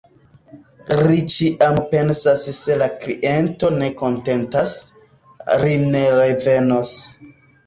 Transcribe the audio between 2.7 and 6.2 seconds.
la kliento ne kontentas, ri ne